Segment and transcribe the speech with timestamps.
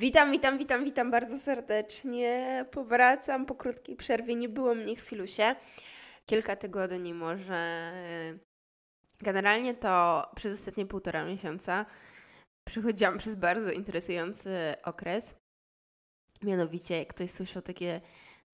[0.00, 2.64] Witam, witam, witam, witam bardzo serdecznie.
[2.70, 4.34] Powracam po krótkiej przerwie.
[4.34, 5.56] Nie było mnie chwilusie.
[6.26, 7.92] Kilka tygodni może.
[9.20, 11.86] Generalnie to przez ostatnie półtora miesiąca
[12.68, 14.50] przechodziłam przez bardzo interesujący
[14.84, 15.36] okres.
[16.42, 18.00] Mianowicie, jak ktoś słyszał takie,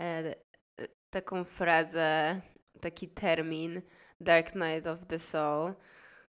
[0.00, 0.34] e,
[1.10, 2.40] taką frazę,
[2.80, 3.82] taki termin
[4.20, 5.74] Dark Night of the Soul,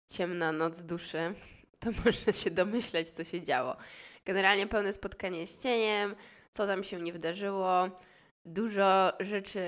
[0.06, 1.34] ciemna noc duszy,
[1.80, 3.76] to można się domyśleć, co się działo.
[4.24, 6.14] Generalnie pełne spotkanie z cieniem,
[6.50, 7.88] co tam się nie wydarzyło.
[8.44, 9.62] Dużo rzeczy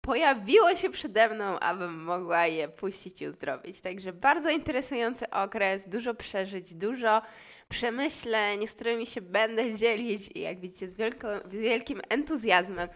[0.00, 3.80] pojawiło się przede mną, abym mogła je puścić i uzdrowić.
[3.80, 7.22] Także bardzo interesujący okres, dużo przeżyć, dużo
[7.68, 12.88] przemyśleń, z którymi się będę dzielić i jak widzicie z, wielko, z wielkim entuzjazmem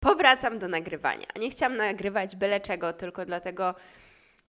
[0.00, 1.26] powracam do nagrywania.
[1.40, 3.74] Nie chciałam nagrywać byle czego, tylko dlatego,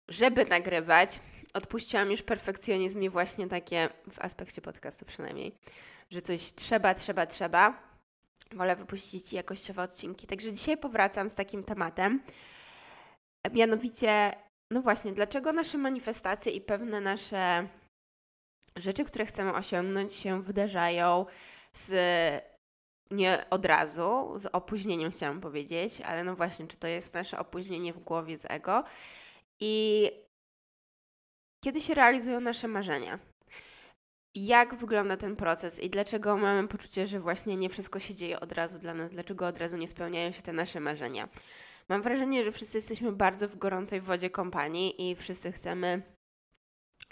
[0.08, 1.20] żeby nagrywać,
[1.52, 5.58] odpuściłam już perfekcjonizm i właśnie takie, w aspekcie podcastu przynajmniej,
[6.10, 7.92] że coś trzeba, trzeba, trzeba.
[8.52, 10.26] Wolę wypuścić jakościowe odcinki.
[10.26, 12.22] Także dzisiaj powracam z takim tematem.
[13.52, 14.32] Mianowicie,
[14.70, 17.68] no właśnie, dlaczego nasze manifestacje i pewne nasze
[18.76, 21.26] rzeczy, które chcemy osiągnąć, się wydarzają
[21.72, 21.92] z
[23.10, 27.92] nie od razu, z opóźnieniem chciałam powiedzieć, ale no właśnie, czy to jest nasze opóźnienie
[27.92, 28.84] w głowie z ego
[29.60, 30.10] i
[31.64, 33.18] kiedy się realizują nasze marzenia.
[34.34, 38.52] Jak wygląda ten proces i dlaczego mamy poczucie, że właśnie nie wszystko się dzieje od
[38.52, 41.28] razu dla nas, dlaczego od razu nie spełniają się te nasze marzenia?
[41.88, 46.02] Mam wrażenie, że wszyscy jesteśmy bardzo w gorącej wodzie kompanii i wszyscy chcemy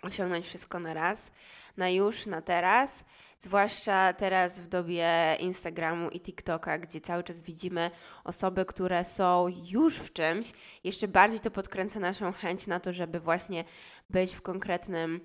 [0.02, 1.32] osiągnąć wszystko na raz,
[1.76, 3.04] na już, na teraz.
[3.42, 7.90] Zwłaszcza teraz w dobie Instagramu i TikToka, gdzie cały czas widzimy
[8.24, 10.52] osoby, które są już w czymś,
[10.84, 13.64] jeszcze bardziej to podkręca naszą chęć na to, żeby właśnie
[14.10, 15.20] być w konkretnym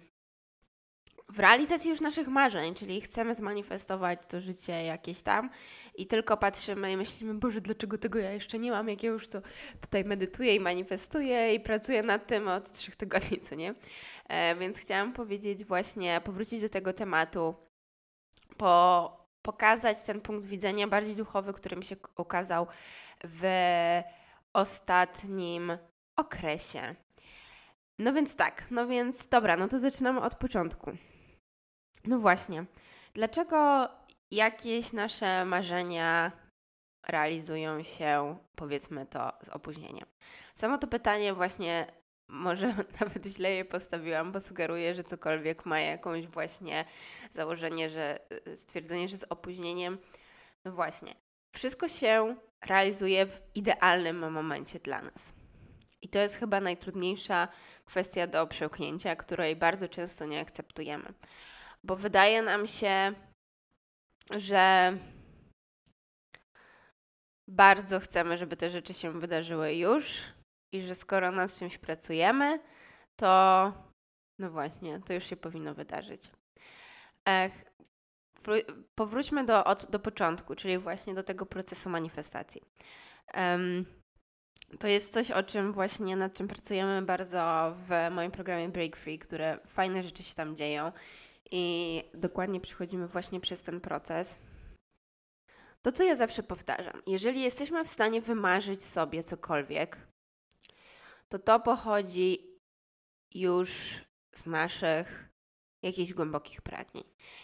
[1.29, 5.49] w realizacji już naszych marzeń, czyli chcemy zmanifestować to życie jakieś tam
[5.95, 9.27] i tylko patrzymy i myślimy, Boże, dlaczego tego ja jeszcze nie mam, jak ja już
[9.27, 9.41] to
[9.81, 13.73] tutaj medytuję i manifestuję i pracuję nad tym od trzech tygodni, co nie?
[14.27, 17.64] E, więc chciałam powiedzieć właśnie, powrócić do tego tematu,
[18.57, 19.11] po,
[19.41, 22.67] pokazać ten punkt widzenia bardziej duchowy, który mi się ukazał
[23.23, 23.43] w
[24.53, 25.77] ostatnim
[26.15, 26.95] okresie.
[27.99, 30.91] No więc tak, no więc dobra, no to zaczynamy od początku.
[32.05, 32.65] No właśnie,
[33.13, 33.89] dlaczego
[34.31, 36.31] jakieś nasze marzenia
[37.07, 40.05] realizują się, powiedzmy to, z opóźnieniem?
[40.53, 41.87] Samo to pytanie właśnie
[42.27, 42.67] może
[42.99, 46.85] nawet źle je postawiłam, bo sugeruję, że cokolwiek ma jakąś właśnie
[47.31, 49.97] założenie, że y, stwierdzenie, że z opóźnieniem.
[50.65, 51.15] No właśnie,
[51.55, 55.33] wszystko się realizuje w idealnym momencie dla nas.
[56.01, 57.47] I to jest chyba najtrudniejsza
[57.85, 61.13] kwestia do przełknięcia, której bardzo często nie akceptujemy.
[61.83, 63.13] Bo wydaje nam się,
[64.37, 64.97] że
[67.47, 70.23] bardzo chcemy, żeby te rzeczy się wydarzyły już,
[70.75, 72.59] i że skoro nad czymś pracujemy,
[73.15, 73.73] to
[74.39, 76.31] no właśnie, to już się powinno wydarzyć.
[77.25, 77.65] Ech,
[78.95, 82.61] powróćmy do, od, do początku, czyli właśnie do tego procesu manifestacji.
[83.37, 83.85] Um,
[84.79, 89.19] to jest coś, o czym właśnie nad czym pracujemy bardzo w moim programie Break Free,
[89.19, 90.91] które fajne rzeczy się tam dzieją
[91.51, 94.39] i dokładnie przechodzimy właśnie przez ten proces.
[95.81, 99.97] To, co ja zawsze powtarzam, jeżeli jesteśmy w stanie wymarzyć sobie cokolwiek,
[101.35, 102.59] to to pochodzi
[103.33, 104.01] już
[104.35, 105.29] z naszych
[105.81, 107.03] jakichś głębokich pragnień.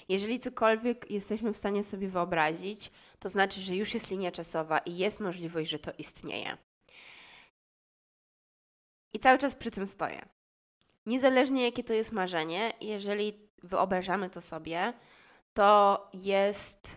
[0.09, 4.97] Jeżeli cokolwiek jesteśmy w stanie sobie wyobrazić, to znaczy, że już jest linia czasowa i
[4.97, 6.57] jest możliwość, że to istnieje.
[9.13, 10.21] I cały czas przy tym stoję.
[11.05, 14.93] Niezależnie jakie to jest marzenie, jeżeli wyobrażamy to sobie,
[15.53, 16.95] to jest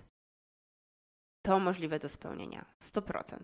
[1.43, 2.65] to możliwe do spełnienia.
[2.81, 3.39] 100%.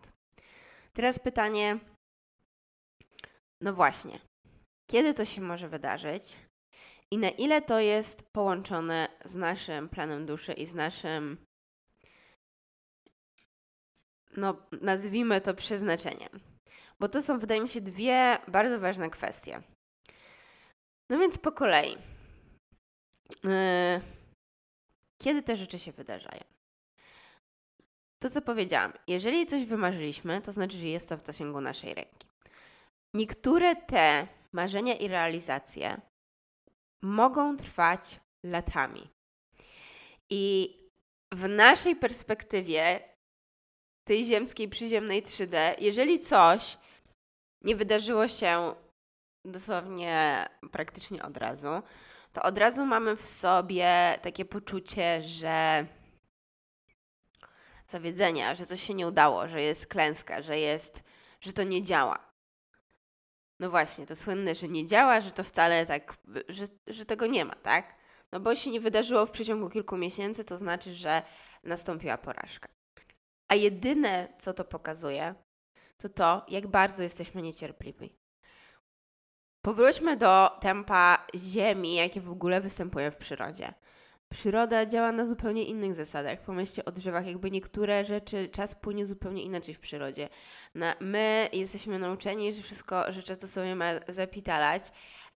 [0.93, 1.79] Teraz pytanie,
[3.61, 4.19] no właśnie,
[4.91, 6.23] kiedy to się może wydarzyć
[7.11, 11.47] i na ile to jest połączone z naszym planem duszy i z naszym,
[14.37, 16.41] no nazwijmy to przeznaczeniem.
[17.01, 19.63] Bo to są, wydaje mi się, dwie bardzo ważne kwestie.
[21.11, 21.97] No więc po kolei.
[23.45, 24.01] Yy,
[25.23, 26.45] kiedy te rzeczy się wydarzają?
[28.23, 32.30] To, co powiedziałam, jeżeli coś wymarzyliśmy, to znaczy, że jest to w zasięgu naszej ręki.
[33.15, 36.01] Niektóre te marzenia i realizacje
[37.03, 39.11] mogą trwać latami.
[40.31, 40.77] I
[41.33, 43.01] w naszej perspektywie,
[44.05, 46.79] tej ziemskiej, przyziemnej 3D, jeżeli coś
[47.63, 48.75] nie wydarzyło się
[49.45, 51.83] dosłownie praktycznie od razu,
[52.33, 55.87] to od razu mamy w sobie takie poczucie, że
[57.87, 61.03] zawiedzenia, że coś się nie udało, że jest klęska, że jest,
[61.41, 62.30] że to nie działa.
[63.61, 66.17] No właśnie, to słynne, że nie działa, że to wcale tak,
[66.49, 67.95] że, że tego nie ma, tak?
[68.33, 71.23] No bo się nie wydarzyło w przeciągu kilku miesięcy, to znaczy, że
[71.65, 72.69] nastąpiła porażka.
[73.49, 75.35] A jedyne, co to pokazuje,
[75.97, 78.17] to to, jak bardzo jesteśmy niecierpliwi.
[79.63, 83.75] Powróćmy do tempa Ziemi, jakie w ogóle występuje w przyrodzie.
[84.33, 86.41] Przyroda działa na zupełnie innych zasadach.
[86.41, 90.29] Pomyślcie o drzewach, jakby niektóre rzeczy, czas płynie zupełnie inaczej w przyrodzie.
[90.75, 94.83] Na, my jesteśmy nauczeni, że wszystko, że czas dosłownie ma zapitalać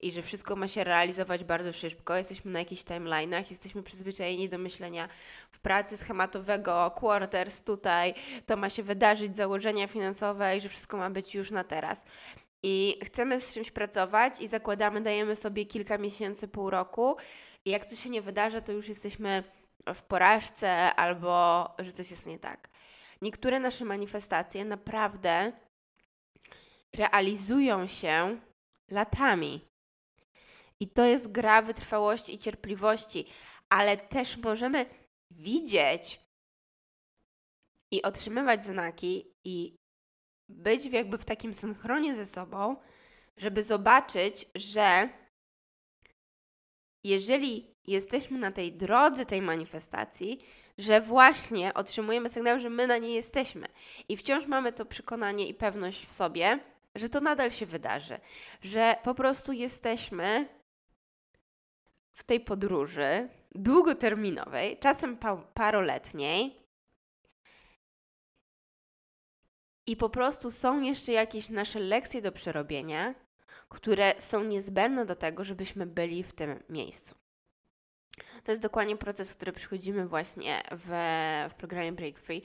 [0.01, 2.17] i że wszystko ma się realizować bardzo szybko.
[2.17, 5.09] Jesteśmy na jakichś timeline'ach, jesteśmy przyzwyczajeni do myślenia
[5.51, 8.15] w pracy schematowego, quarters tutaj,
[8.47, 12.05] to ma się wydarzyć, założenia finansowe i że wszystko ma być już na teraz
[12.67, 17.17] i chcemy z czymś pracować i zakładamy, dajemy sobie kilka miesięcy, pół roku
[17.65, 19.45] i jak coś się nie wydarzy, to już jesteśmy
[19.95, 22.69] w porażce albo że coś jest nie tak.
[23.23, 25.53] Niektóre nasze manifestacje naprawdę
[26.93, 28.41] realizują się
[28.91, 29.65] latami.
[30.81, 33.27] I to jest gra wytrwałości i cierpliwości,
[33.69, 34.87] ale też możemy
[35.31, 36.21] widzieć
[37.91, 39.77] i otrzymywać znaki i
[40.49, 42.77] być jakby w takim synchronie ze sobą,
[43.37, 45.09] żeby zobaczyć, że
[47.05, 50.45] jeżeli jesteśmy na tej drodze tej manifestacji,
[50.79, 53.67] że właśnie otrzymujemy sygnał, że my na niej jesteśmy.
[54.09, 56.59] I wciąż mamy to przekonanie i pewność w sobie,
[56.95, 58.21] że to nadal się wydarzy,
[58.63, 60.49] że po prostu jesteśmy
[62.13, 66.64] w tej podróży długoterminowej, czasem pa paroletniej,
[69.87, 73.15] i po prostu są jeszcze jakieś nasze lekcje do przerobienia,
[73.69, 77.15] które są niezbędne do tego, żebyśmy byli w tym miejscu.
[78.45, 80.89] To jest dokładnie proces, który przychodzimy właśnie w,
[81.51, 82.43] w programie Break Free.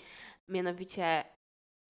[0.48, 1.24] Mianowicie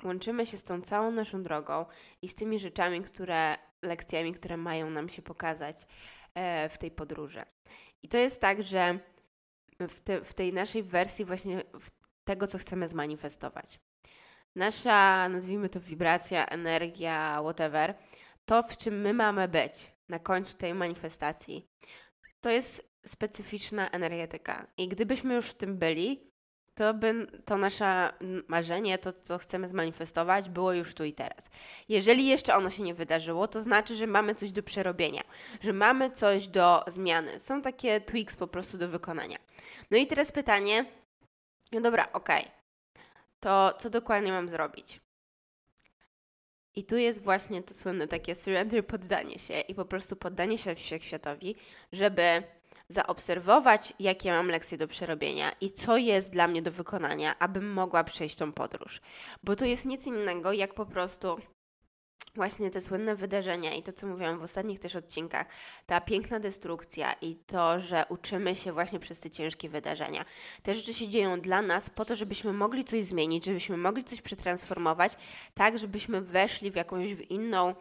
[0.04, 1.86] łączymy się z tą całą naszą drogą
[2.22, 5.75] i z tymi rzeczami, które, lekcjami, które mają nam się pokazać
[6.34, 7.44] e, w tej podróży.
[8.04, 9.00] I to jest tak, że
[9.80, 11.63] w, te, w tej naszej wersji właśnie
[12.24, 13.80] tego, co chcemy zmanifestować
[14.59, 17.95] nasza, nazwijmy to wibracja, energia, whatever,
[18.45, 21.67] to w czym my mamy być na końcu tej manifestacji,
[22.41, 24.67] to jest specyficzna energetyka.
[24.77, 26.29] I gdybyśmy już w tym byli,
[26.73, 28.13] to by to nasze
[28.47, 31.50] marzenie, to co chcemy zmanifestować, było już tu i teraz.
[31.89, 35.23] Jeżeli jeszcze ono się nie wydarzyło, to znaczy, że mamy coś do przerobienia,
[35.62, 37.39] że mamy coś do zmiany.
[37.39, 39.38] Są takie tweaks po prostu do wykonania.
[39.91, 40.85] No i teraz pytanie,
[41.71, 42.58] no dobra, okej, okay
[43.39, 45.01] to co dokładnie mam zrobić?
[46.75, 50.75] I tu jest właśnie to słynne takie surrender, poddanie się i po prostu poddanie się
[50.75, 51.56] wszechświatowi,
[51.91, 52.44] żeby
[52.88, 58.03] zaobserwować, jakie mam lekcje do przerobienia i co jest dla mnie do wykonania, abym mogła
[58.03, 59.01] przejść tą podróż.
[59.44, 61.38] Bo to jest nic innego, jak po prostu
[62.35, 65.47] właśnie te słynne wydarzenia i to, co mówiłam w ostatnich też odcinkach,
[65.85, 70.25] ta piękna destrukcja i to, że uczymy się właśnie przez te ciężkie wydarzenia.
[70.63, 74.21] Te rzeczy się dzieją dla nas po to, żebyśmy mogli coś zmienić, żebyśmy mogli coś
[74.21, 75.13] przetransformować,
[75.53, 77.75] tak, żebyśmy weszli w jakąś w inną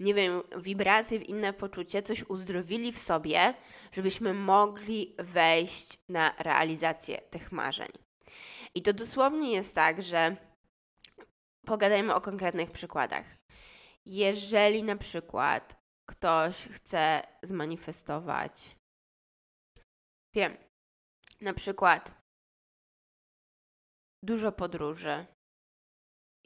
[0.00, 3.54] nie wiem, wibrację, w inne poczucie, coś uzdrowili w sobie,
[3.92, 7.88] żebyśmy mogli wejść na realizację tych marzeń.
[8.74, 10.36] I to dosłownie jest tak, że
[11.66, 13.39] pogadajmy o konkretnych przykładach.
[14.06, 15.76] Jeżeli na przykład
[16.06, 18.76] ktoś chce zmanifestować,
[20.34, 20.56] wiem,
[21.40, 22.14] na przykład
[24.22, 25.26] dużo podróży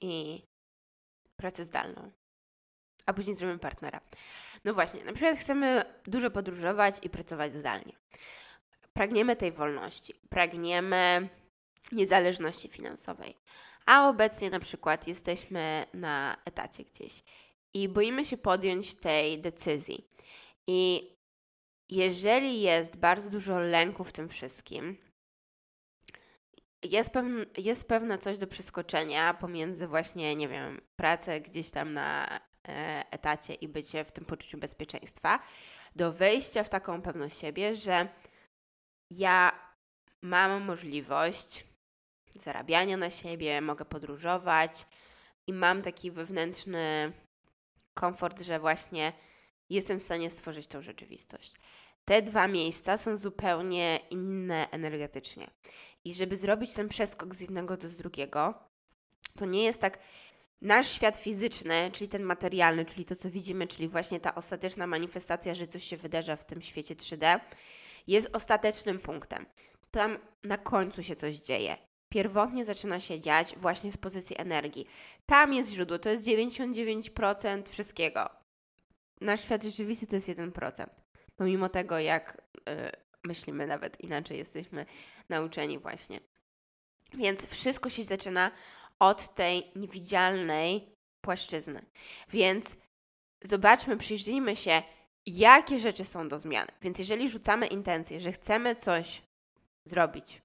[0.01, 0.43] i
[1.37, 2.13] pracę zdalną,
[3.07, 4.01] a później zrobimy partnera.
[4.65, 7.93] No właśnie, na przykład chcemy dużo podróżować i pracować zdalnie.
[8.93, 11.29] Pragniemy tej wolności, pragniemy
[11.93, 13.37] niezależności finansowej,
[13.87, 17.23] a obecnie na przykład jesteśmy na etacie gdzieś
[17.75, 20.09] i boimy się podjąć tej decyzji.
[20.67, 21.11] I
[21.89, 24.97] jeżeli jest bardzo dużo lęku w tym wszystkim,
[26.83, 32.41] jest, pewne, jest pewne coś do przeskoczenia pomiędzy właśnie, nie wiem, pracę gdzieś tam na
[32.69, 35.41] e, etacie i bycie w tym poczuciu bezpieczeństwa,
[35.97, 38.09] do wejścia w taką pewność siebie, że
[39.11, 39.53] ja
[40.23, 41.65] mam możliwość
[42.31, 44.87] zarabiania na siebie, mogę podróżować
[45.47, 47.13] i mam taki wewnętrzny
[47.95, 49.13] komfort, że właśnie
[49.71, 51.55] jestem w stanie stworzyć tą rzeczywistość.
[52.05, 55.51] Te dwa miejsca są zupełnie inne energetycznie.
[56.05, 58.55] I żeby zrobić ten przeskok z jednego do z drugiego,
[59.37, 59.99] to nie jest tak.
[60.63, 65.55] Nasz świat fizyczny, czyli ten materialny, czyli to, co widzimy, czyli właśnie ta ostateczna manifestacja,
[65.55, 67.41] że coś się wydarza w tym świecie 3D,
[68.07, 69.47] jest ostatecznym punktem.
[69.91, 71.77] Tam na końcu się coś dzieje.
[72.15, 74.87] Pierwotnie zaczyna się dziać właśnie z pozycji energii.
[75.27, 78.31] Tam jest źródło, to jest 99% wszystkiego.
[79.21, 80.87] Nasz świat rzeczywisty to jest 1%.
[81.37, 82.75] Pomimo tego, jak yy,
[83.25, 84.87] myślimy nawet inaczej, jesteśmy
[85.29, 86.21] nauczeni właśnie.
[87.15, 88.51] Więc wszystko się zaczyna
[88.99, 90.89] od tej niewidzialnej
[91.21, 91.85] płaszczyzny.
[92.29, 92.77] Więc
[93.43, 94.83] zobaczmy, przyjrzyjmy się,
[95.27, 96.71] jakie rzeczy są do zmiany.
[96.83, 99.23] Więc jeżeli rzucamy intencję, że chcemy coś
[99.85, 100.44] zrobić,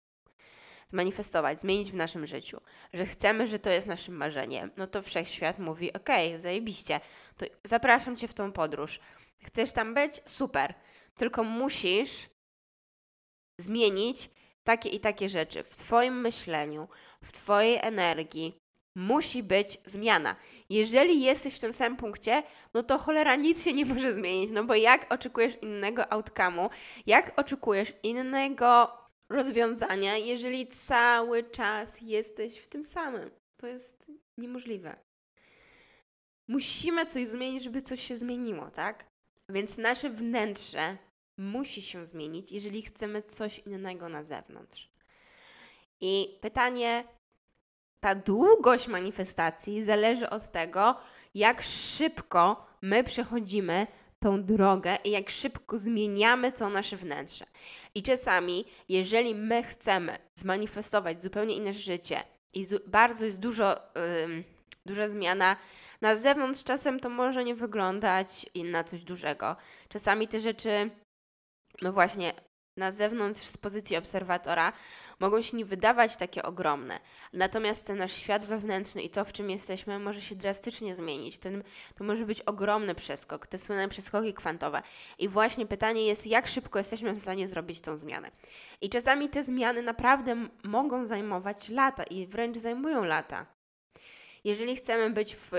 [0.89, 2.61] zmanifestować, zmienić w naszym życiu,
[2.93, 6.99] że chcemy, że to jest naszym marzeniem, no to wszechświat mówi: OK, zajebiście,
[7.37, 8.99] to zapraszam cię w tą podróż.
[9.43, 10.11] Chcesz tam być?
[10.25, 10.73] Super.
[11.15, 12.29] Tylko musisz
[13.59, 14.29] zmienić
[14.63, 16.87] takie i takie rzeczy w Twoim myśleniu,
[17.23, 18.57] w Twojej energii.
[18.95, 20.35] Musi być zmiana.
[20.69, 22.43] Jeżeli jesteś w tym samym punkcie,
[22.73, 26.69] no to cholera nic się nie może zmienić, no bo jak oczekujesz innego outcome'u,
[27.05, 28.97] jak oczekujesz innego
[29.29, 33.31] rozwiązania, jeżeli cały czas jesteś w tym samym?
[33.57, 34.95] To jest niemożliwe.
[36.47, 39.05] Musimy coś zmienić, żeby coś się zmieniło, tak?
[39.49, 40.97] Więc nasze wnętrze
[41.37, 44.89] musi się zmienić, jeżeli chcemy coś innego na zewnątrz.
[46.01, 47.03] I pytanie,
[47.99, 50.95] ta długość manifestacji zależy od tego,
[51.35, 53.87] jak szybko my przechodzimy
[54.19, 57.45] tą drogę i jak szybko zmieniamy to nasze wnętrze.
[57.95, 62.23] I czasami, jeżeli my chcemy zmanifestować zupełnie inne życie
[62.53, 64.43] i bardzo jest dużo, yy,
[64.85, 65.55] duża zmiana
[66.01, 69.55] na zewnątrz, czasem to może nie wyglądać na coś dużego.
[69.89, 70.89] Czasami te rzeczy
[71.81, 72.33] no właśnie,
[72.79, 74.73] na zewnątrz z pozycji obserwatora
[75.19, 76.99] mogą się nie wydawać takie ogromne.
[77.33, 81.37] Natomiast ten nasz świat wewnętrzny i to, w czym jesteśmy, może się drastycznie zmienić.
[81.37, 81.63] Ten,
[81.95, 84.81] to może być ogromny przeskok, te słynne przeskoki kwantowe.
[85.19, 88.31] I właśnie pytanie jest, jak szybko jesteśmy w stanie zrobić tą zmianę.
[88.81, 93.45] I czasami te zmiany naprawdę mogą zajmować lata i wręcz zajmują lata.
[94.43, 95.51] Jeżeli chcemy być w,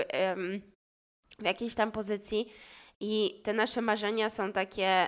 [1.39, 2.53] w jakiejś tam pozycji
[2.99, 5.07] i te nasze marzenia są takie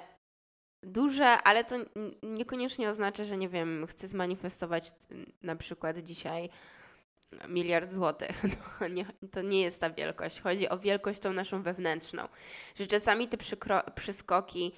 [0.83, 1.75] duże, ale to
[2.23, 4.91] niekoniecznie oznacza, że nie wiem, chcę zmanifestować
[5.43, 6.49] na przykład dzisiaj
[7.47, 8.41] miliard złotych.
[8.81, 10.41] No, nie, to nie jest ta wielkość.
[10.41, 12.27] Chodzi o wielkość tą naszą wewnętrzną.
[12.75, 13.37] Że czasami te
[13.95, 14.71] przyskoki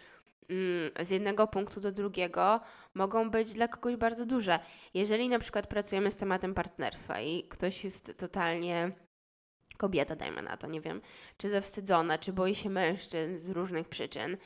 [0.50, 2.60] mm, z jednego punktu do drugiego
[2.94, 4.60] mogą być dla kogoś bardzo duże.
[4.94, 8.92] Jeżeli na przykład pracujemy z tematem partnerstwa i ktoś jest totalnie
[9.78, 11.02] kobieta, dajmy na to, nie wiem,
[11.38, 14.38] czy zawstydzona, czy boi się mężczyzn z różnych przyczyn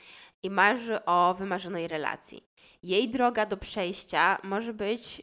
[0.44, 2.48] i marzy o wymarzonej relacji.
[2.84, 5.22] Jej droga do przejścia może być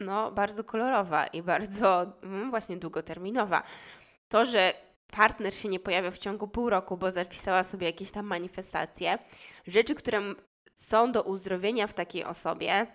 [0.00, 3.62] no, bardzo kolorowa i bardzo no, właśnie długoterminowa.
[4.28, 4.74] To, że
[5.06, 9.18] partner się nie pojawia w ciągu pół roku, bo zapisała sobie jakieś tam manifestacje,
[9.66, 10.20] rzeczy, które
[10.74, 12.86] są do uzdrowienia w takiej osobie,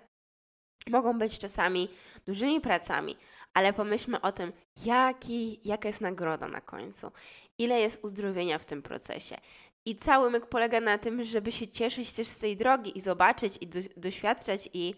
[0.90, 1.90] mogą być czasami
[2.26, 3.18] dużymi pracami,
[3.54, 4.54] ale pomyślmy o tym,
[4.86, 7.12] jaki, jaka jest nagroda na końcu,
[7.58, 9.38] ile jest uzdrowienia w tym procesie.
[9.88, 13.58] I cały myk polega na tym, żeby się cieszyć też z tej drogi i zobaczyć
[13.62, 14.96] i do, doświadczać i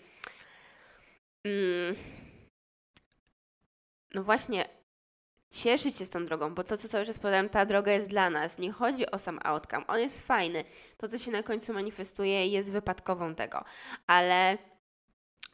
[1.44, 1.96] mm,
[4.14, 4.70] no właśnie
[5.50, 8.30] cieszyć się z tą drogą, bo to, co cały czas powiem, ta droga jest dla
[8.30, 8.58] nas.
[8.58, 9.88] Nie chodzi o sam outcome.
[9.88, 10.64] On jest fajny.
[10.98, 13.64] To, co się na końcu manifestuje, jest wypadkową tego.
[14.08, 14.58] Ale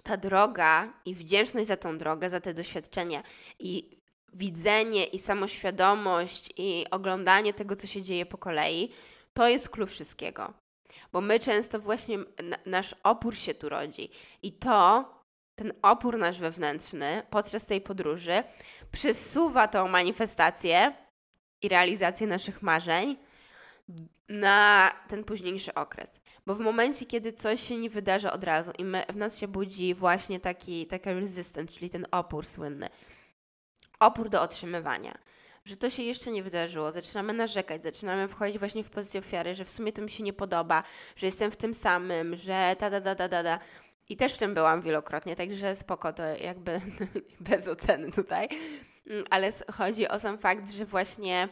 [0.03, 3.23] ta droga i wdzięczność za tą drogę, za te doświadczenia
[3.59, 4.01] i
[4.33, 8.91] widzenie i samoświadomość i oglądanie tego, co się dzieje po kolei,
[9.35, 10.53] to jest klucz wszystkiego.
[11.11, 12.17] Bo my często właśnie
[12.65, 14.09] nasz opór się tu rodzi
[14.41, 15.09] i to,
[15.55, 18.43] ten opór nasz wewnętrzny podczas tej podróży
[18.91, 20.95] przesuwa tą manifestację
[21.61, 23.17] i realizację naszych marzeń
[24.29, 26.19] na ten późniejszy okres.
[26.45, 29.47] Bo w momencie, kiedy coś się nie wydarzy od razu i my, w nas się
[29.47, 32.89] budzi właśnie taki, taka resistance, czyli ten opór słynny,
[33.99, 35.17] opór do otrzymywania,
[35.65, 39.65] że to się jeszcze nie wydarzyło, zaczynamy narzekać, zaczynamy wchodzić właśnie w pozycję ofiary, że
[39.65, 40.83] w sumie to mi się nie podoba,
[41.15, 43.59] że jestem w tym samym, że ta da da da da da.
[44.09, 46.81] I też w tym byłam wielokrotnie, także spoko, to jakby
[47.49, 48.49] bez oceny tutaj.
[49.07, 51.49] Mm, ale chodzi o sam fakt, że właśnie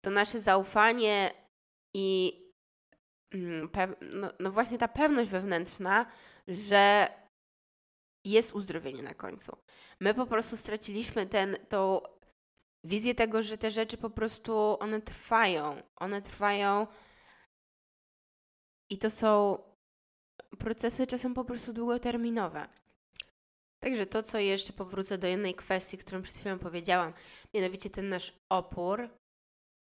[0.00, 1.30] to nasze zaufanie
[1.94, 2.38] i
[3.34, 3.68] mm,
[4.00, 6.06] no, no właśnie ta pewność wewnętrzna,
[6.48, 7.08] że
[8.24, 9.56] jest uzdrowienie na końcu.
[10.00, 12.00] My po prostu straciliśmy ten, tą
[12.84, 15.82] wizję tego, że te rzeczy po prostu one trwają.
[15.96, 16.86] One trwają
[18.90, 19.58] i to są
[20.58, 22.68] procesy czasem po prostu długoterminowe.
[23.80, 27.12] Także to, co jeszcze powrócę do jednej kwestii, którą przed chwilą powiedziałam,
[27.54, 29.08] mianowicie ten nasz opór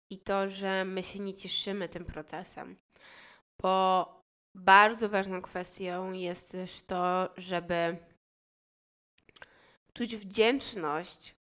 [0.10, 2.76] i to, że my się nie cieszymy tym procesem.
[3.62, 4.06] Bo
[4.56, 7.98] bardzo ważną kwestią jest też to, żeby
[9.94, 11.36] czuć wdzięczność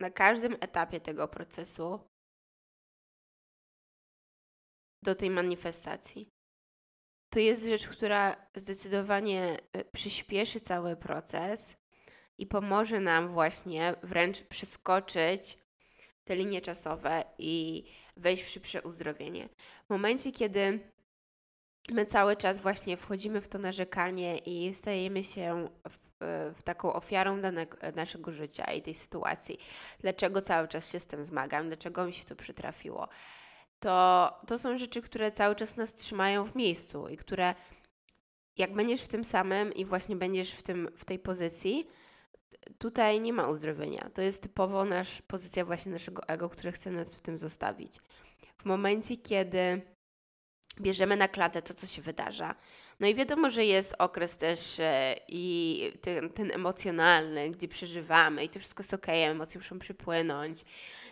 [0.00, 2.00] na każdym etapie tego procesu
[5.02, 6.28] do tej manifestacji.
[7.30, 11.76] To jest rzecz, która zdecydowanie e, przyspieszy cały proces
[12.38, 15.58] i pomoże nam właśnie wręcz przeskoczyć
[16.24, 17.84] te linie czasowe i
[18.16, 19.48] wejść w szybsze uzdrowienie.
[19.86, 20.93] W momencie, kiedy
[21.92, 25.98] my cały czas właśnie wchodzimy w to narzekanie i stajemy się w,
[26.56, 29.58] w taką ofiarą danego, naszego życia i tej sytuacji.
[30.00, 31.66] Dlaczego cały czas się z tym zmagam?
[31.66, 33.08] Dlaczego mi się to przytrafiło?
[33.78, 37.54] To, to są rzeczy, które cały czas nas trzymają w miejscu i które
[38.56, 41.88] jak będziesz w tym samym i właśnie będziesz w, tym, w tej pozycji,
[42.78, 44.10] tutaj nie ma uzdrowienia.
[44.14, 47.96] To jest typowo nasz, pozycja właśnie naszego ego, które chce nas w tym zostawić.
[48.56, 49.82] W momencie, kiedy
[50.80, 52.54] bierzemy na klatę to, co się wydarza.
[53.00, 58.48] No i wiadomo, że jest okres też e, i ten, ten, emocjonalny, gdzie przeżywamy i
[58.48, 60.64] to wszystko jest ok, emocje muszą przypłynąć.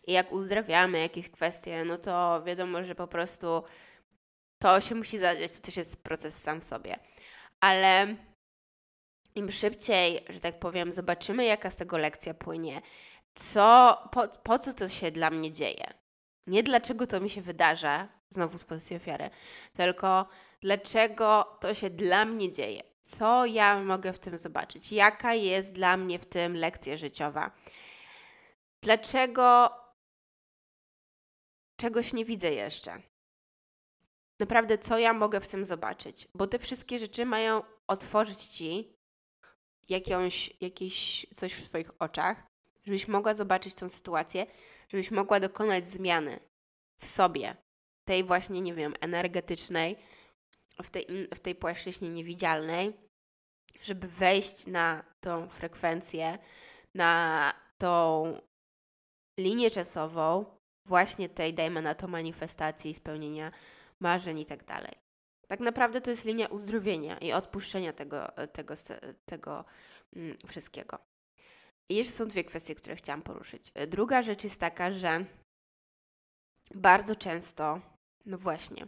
[0.07, 3.63] I jak uzdrawiamy jakieś kwestie, no to wiadomo, że po prostu
[4.59, 6.99] to się musi zadziać, to też jest proces sam w sobie.
[7.61, 8.17] Ale
[9.35, 12.83] im szybciej, że tak powiem, zobaczymy, jaka z tego lekcja płynie,
[13.35, 16.02] co, po, po co to się dla mnie dzieje.
[16.47, 19.31] Nie dlaczego to mi się wydarza, znowu z pozycji ofiary,
[19.73, 20.29] tylko
[20.61, 22.83] dlaczego to się dla mnie dzieje.
[23.03, 24.93] Co ja mogę w tym zobaczyć?
[24.93, 27.51] Jaka jest dla mnie w tym lekcja życiowa?
[28.83, 29.71] Dlaczego
[31.77, 33.03] czegoś nie widzę jeszcze?
[34.41, 36.29] Naprawdę, co ja mogę w tym zobaczyć?
[36.35, 38.97] Bo te wszystkie rzeczy mają otworzyć ci
[39.89, 42.52] jakąś, jakieś coś w Twoich oczach,
[42.85, 44.47] żebyś mogła zobaczyć tą sytuację,
[44.89, 46.41] żebyś mogła dokonać zmiany
[47.01, 47.57] w sobie,
[48.05, 49.97] tej właśnie, nie wiem, energetycznej,
[50.83, 52.93] w tej, w tej płaszczyźnie niewidzialnej,
[53.83, 56.39] żeby wejść na tą frekwencję,
[56.95, 58.25] na tą
[59.41, 60.45] linię czasową,
[60.87, 63.53] właśnie tej, dajmy na to manifestacji, spełnienia
[64.01, 64.93] marzeń i tak dalej.
[65.49, 68.75] Tak naprawdę to jest linia uzdrowienia i odpuszczenia tego, tego,
[69.25, 69.65] tego
[70.17, 71.12] mm, wszystkiego.
[71.93, 73.73] I jeszcze są dwie kwestie, które chciałam poruszyć.
[73.89, 75.25] Druga rzecz jest taka, że
[76.75, 77.81] bardzo często,
[78.27, 78.87] no właśnie,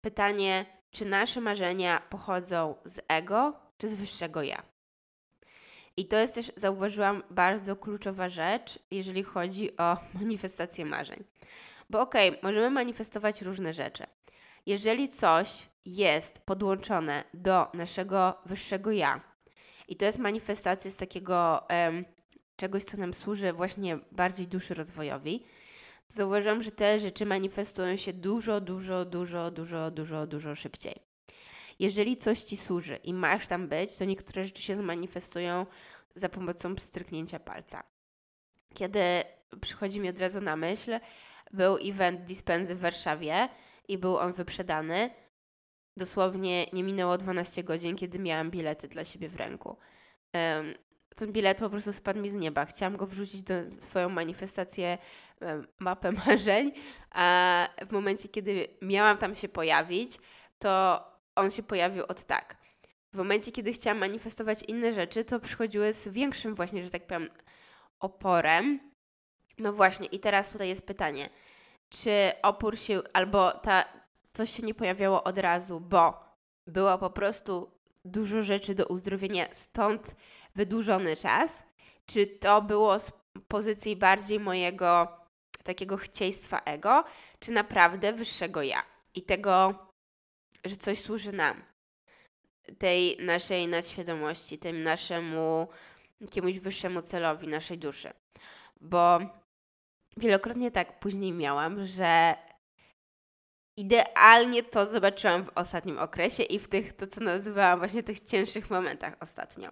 [0.00, 4.62] pytanie, czy nasze marzenia pochodzą z ego, czy z wyższego ja?
[5.96, 11.24] I to jest też, zauważyłam, bardzo kluczowa rzecz, jeżeli chodzi o manifestację marzeń.
[11.90, 14.06] Bo okej, okay, możemy manifestować różne rzeczy.
[14.66, 19.20] Jeżeli coś jest podłączone do naszego wyższego ja,
[19.88, 22.04] i to jest manifestacja z takiego um,
[22.62, 25.44] czegoś, co nam służy właśnie bardziej duszy rozwojowi,
[26.08, 30.94] zauważam, że te rzeczy manifestują się dużo, dużo, dużo, dużo, dużo, dużo szybciej.
[31.78, 35.66] Jeżeli coś ci służy i masz tam być, to niektóre rzeczy się zmanifestują
[36.14, 37.82] za pomocą stryknięcia palca.
[38.74, 39.00] Kiedy
[39.60, 40.98] przychodzi mi od razu na myśl,
[41.52, 43.48] był event Dispensy w Warszawie
[43.88, 45.10] i był on wyprzedany.
[45.96, 49.76] Dosłownie nie minęło 12 godzin, kiedy miałam bilety dla siebie w ręku.
[51.14, 52.64] Ten bilet po prostu spadł mi z nieba.
[52.64, 54.98] Chciałam go wrzucić do swoją manifestację,
[55.78, 56.72] mapę marzeń,
[57.10, 60.18] a w momencie, kiedy miałam tam się pojawić,
[60.58, 61.02] to
[61.34, 62.56] on się pojawił od tak.
[63.12, 67.28] W momencie, kiedy chciałam manifestować inne rzeczy, to przychodziły z większym właśnie, że tak powiem,
[68.00, 68.80] oporem.
[69.58, 71.30] No właśnie, i teraz tutaj jest pytanie,
[71.88, 73.84] czy opór się, albo ta,
[74.32, 76.24] coś się nie pojawiało od razu, bo
[76.66, 77.70] było po prostu
[78.04, 80.16] dużo rzeczy do uzdrowienia, stąd
[80.54, 81.64] wydłużony czas,
[82.06, 83.12] czy to było z
[83.48, 85.08] pozycji bardziej mojego
[85.64, 87.04] takiego chcieństwa ego,
[87.38, 88.82] czy naprawdę wyższego ja
[89.14, 89.74] i tego,
[90.64, 91.62] że coś służy nam,
[92.78, 95.68] tej naszej nadświadomości, tym naszemu
[96.20, 98.12] jakiemuś wyższemu celowi naszej duszy.
[98.80, 99.18] Bo
[100.16, 102.34] wielokrotnie tak później miałam, że
[103.82, 108.70] idealnie to zobaczyłam w ostatnim okresie i w tych, to co nazywałam właśnie tych cięższych
[108.70, 109.70] momentach ostatnio.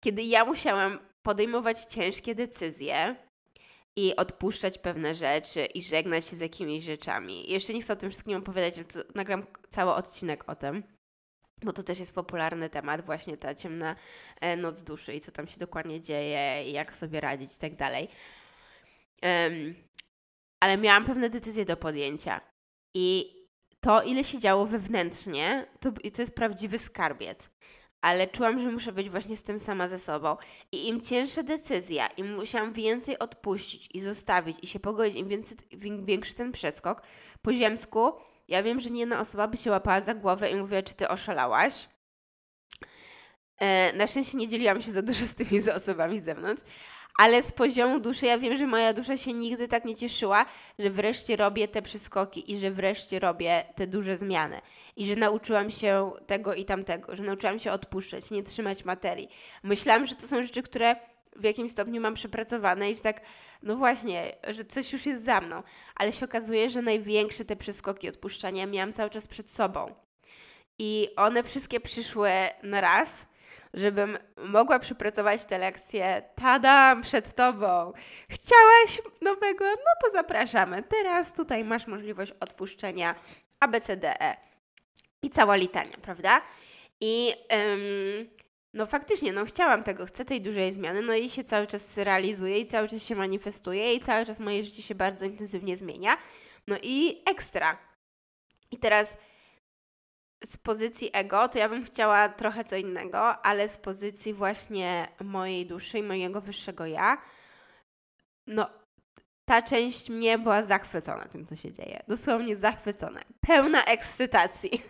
[0.00, 3.16] Kiedy ja musiałam podejmować ciężkie decyzje
[3.96, 7.50] i odpuszczać pewne rzeczy i żegnać się z jakimiś rzeczami.
[7.52, 10.82] Jeszcze nie chcę o tym wszystkim opowiadać, ale to nagram cały odcinek o tym
[11.62, 13.96] bo to też jest popularny temat, właśnie ta ciemna
[14.40, 17.74] e, noc duszy i co tam się dokładnie dzieje, i jak sobie radzić i tak
[17.74, 18.08] dalej.
[19.22, 19.74] Um,
[20.60, 22.53] ale miałam pewne decyzje do podjęcia.
[22.94, 23.34] I
[23.80, 27.50] to, ile się działo wewnętrznie, to, to jest prawdziwy skarbiec.
[28.00, 30.36] Ale czułam, że muszę być właśnie z tym sama ze sobą.
[30.72, 35.56] I im cięższa decyzja, im musiałam więcej odpuścić i zostawić i się pogodzić, im, więcej,
[35.84, 37.02] im większy ten przeskok
[37.42, 38.12] po ziemsku,
[38.48, 41.08] ja wiem, że nie jedna osoba by się łapała za głowę i mówiła, czy ty
[41.08, 41.88] oszalałaś.
[43.56, 46.62] E, na szczęście nie dzieliłam się za dużo z tymi osobami z zewnątrz,
[47.18, 50.46] ale z poziomu duszy ja wiem, że moja dusza się nigdy tak nie cieszyła,
[50.78, 54.60] że wreszcie robię te przeskoki i że wreszcie robię te duże zmiany.
[54.96, 59.28] I że nauczyłam się tego i tamtego, że nauczyłam się odpuszczać, nie trzymać materii.
[59.62, 60.96] Myślałam, że to są rzeczy, które
[61.36, 63.20] w jakimś stopniu mam przepracowane i że tak,
[63.62, 65.62] no właśnie, że coś już jest za mną.
[65.96, 69.94] Ale się okazuje, że największe te przeskoki odpuszczania miałam cały czas przed sobą.
[70.78, 72.30] I one wszystkie przyszły
[72.62, 73.26] na raz
[73.74, 76.22] żebym mogła przepracować te lekcje.
[76.34, 77.92] Tadam, przed tobą.
[78.28, 79.64] Chciałaś nowego?
[79.64, 80.82] No to zapraszamy.
[80.82, 83.14] Teraz tutaj masz możliwość odpuszczenia
[83.60, 84.36] ABCDE
[85.22, 86.42] i cała litania, prawda?
[87.00, 87.34] I
[87.72, 88.30] ym,
[88.74, 92.58] no faktycznie, no chciałam tego, chcę tej dużej zmiany, no i się cały czas realizuje
[92.58, 96.16] i cały czas się manifestuje i cały czas moje życie się bardzo intensywnie zmienia.
[96.68, 97.78] No i ekstra.
[98.70, 99.16] I teraz
[100.46, 105.66] z pozycji ego, to ja bym chciała trochę co innego, ale z pozycji właśnie mojej
[105.66, 107.18] duszy i mojego wyższego ja,
[108.46, 108.70] no
[109.48, 112.02] ta część mnie była zachwycona tym, co się dzieje.
[112.08, 113.20] Dosłownie zachwycona.
[113.40, 114.70] Pełna ekscytacji.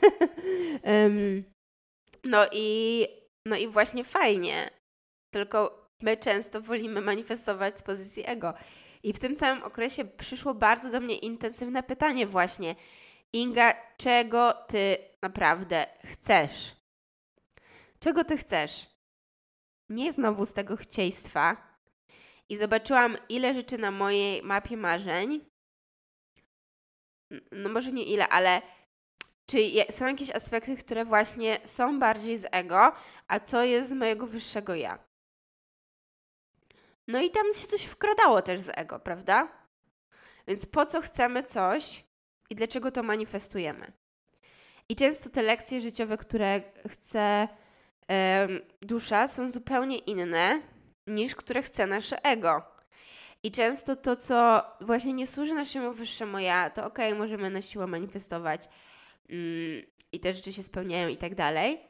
[0.85, 1.45] um,
[2.25, 3.07] no i
[3.47, 4.71] no i właśnie fajnie.
[5.35, 8.55] Tylko my często wolimy manifestować z pozycji ego.
[9.03, 12.75] I w tym całym okresie przyszło bardzo do mnie intensywne pytanie właśnie.
[13.35, 16.77] Inga, czego ty naprawdę chcesz?
[17.99, 18.87] Czego ty chcesz?
[19.89, 21.57] Nie znowu z tego chcieństwa.
[22.49, 25.51] I zobaczyłam, ile rzeczy na mojej mapie marzeń.
[27.53, 28.63] No może nie ile, ale
[29.47, 29.59] czy
[29.91, 32.93] są jakieś aspekty, które właśnie są bardziej z ego,
[33.29, 34.99] a co jest z mojego wyższego ja?
[37.09, 39.49] No i tam się coś wkradało też z ego, prawda?
[40.47, 42.05] Więc po co chcemy coś
[42.55, 43.93] i dlaczego to manifestujemy?
[44.89, 47.49] I często te lekcje życiowe, które chce
[48.83, 50.63] dusza, są zupełnie inne
[51.07, 52.63] niż które chce nasze ego.
[53.43, 57.63] I często to, co właśnie nie służy naszemu wyższemu ja, to okej, okay, możemy na
[57.63, 58.69] siłę manifestować
[59.29, 61.81] mm, i te rzeczy się spełniają i tak dalej.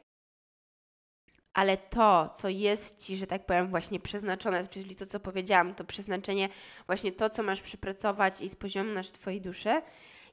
[1.53, 5.83] Ale to, co jest ci, że tak powiem, właśnie przeznaczone, czyli to, co powiedziałam, to
[5.83, 6.49] przeznaczenie,
[6.85, 9.81] właśnie to, co masz przypracować i z poziomu nasz Twojej duszy,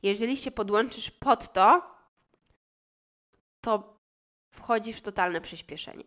[0.03, 1.97] jeżeli się podłączysz pod to,
[3.61, 4.01] to
[4.51, 6.05] wchodzi w totalne przyspieszenie.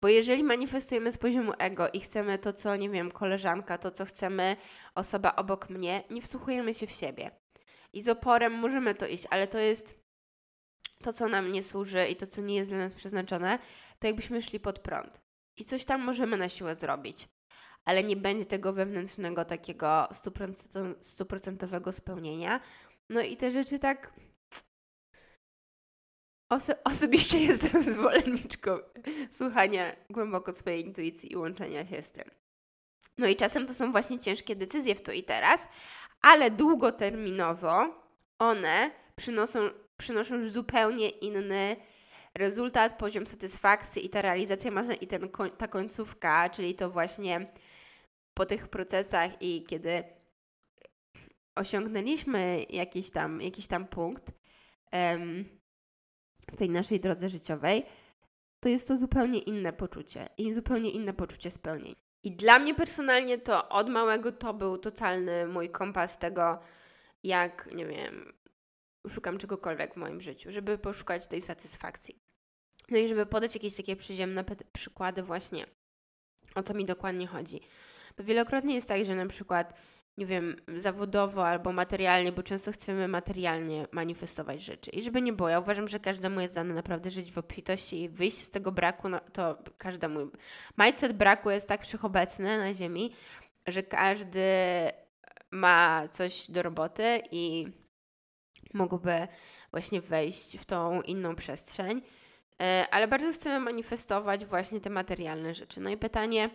[0.00, 4.04] Bo jeżeli manifestujemy z poziomu ego i chcemy to, co, nie wiem, koleżanka, to, co
[4.04, 4.56] chcemy
[4.94, 7.30] osoba obok mnie, nie wsłuchujemy się w siebie.
[7.92, 10.08] I z oporem możemy to iść, ale to jest
[11.02, 13.58] to, co nam nie służy i to, co nie jest dla nas przeznaczone,
[13.98, 15.20] to jakbyśmy szli pod prąd.
[15.56, 17.28] I coś tam możemy na siłę zrobić,
[17.84, 20.08] ale nie będzie tego wewnętrznego takiego
[21.00, 22.60] stuprocentowego spełnienia.
[23.10, 24.12] No i te rzeczy tak
[26.50, 28.78] Oso osobiście jestem zwolenniczką
[29.30, 32.30] słuchania głęboko swojej intuicji i łączenia się z tym.
[33.18, 35.68] No i czasem to są właśnie ciężkie decyzje w tu i teraz,
[36.22, 38.02] ale długoterminowo
[38.38, 39.58] one przynoszą,
[39.96, 41.76] przynoszą już zupełnie inny
[42.34, 47.52] rezultat, poziom satysfakcji i ta realizacja marzeń i ten, ta końcówka, czyli to właśnie
[48.34, 50.04] po tych procesach i kiedy
[51.58, 54.32] osiągnęliśmy jakiś tam, jakiś tam punkt,
[56.52, 57.86] w tej naszej drodze życiowej,
[58.60, 61.96] to jest to zupełnie inne poczucie i zupełnie inne poczucie spełnienia.
[62.22, 66.58] I dla mnie personalnie to od małego to był totalny mój kompas tego,
[67.22, 68.32] jak, nie wiem,
[69.08, 72.22] szukam czegokolwiek w moim życiu, żeby poszukać tej satysfakcji.
[72.90, 75.66] No i żeby podać jakieś takie przyziemne przykłady właśnie,
[76.54, 77.60] o co mi dokładnie chodzi.
[78.16, 79.74] To wielokrotnie jest tak, że na przykład
[80.18, 84.90] nie wiem, zawodowo albo materialnie, bo często chcemy materialnie manifestować rzeczy.
[84.90, 88.08] I żeby nie było, ja uważam, że każdemu jest dane naprawdę żyć w obfitości i
[88.08, 90.30] wyjść z tego braku, no, to każdemu.
[90.78, 93.14] Mindset braku jest tak wszechobecny na Ziemi,
[93.66, 94.42] że każdy
[95.50, 97.66] ma coś do roboty i
[98.74, 99.28] mógłby
[99.70, 102.02] właśnie wejść w tą inną przestrzeń.
[102.60, 105.80] E, ale bardzo chcemy manifestować właśnie te materialne rzeczy.
[105.80, 106.50] No i pytanie,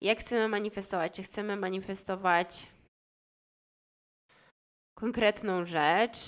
[0.00, 1.12] jak chcemy manifestować?
[1.12, 2.66] Czy chcemy manifestować
[4.98, 6.18] konkretną rzecz,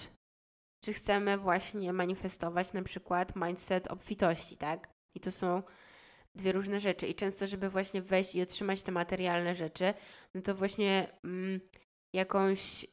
[0.85, 4.89] czy chcemy właśnie manifestować na przykład mindset obfitości, tak?
[5.15, 5.63] I to są
[6.35, 7.07] dwie różne rzeczy.
[7.07, 9.95] I często, żeby właśnie wejść i otrzymać te materialne rzeczy,
[10.35, 11.61] no to właśnie mm,
[12.13, 12.87] jakąś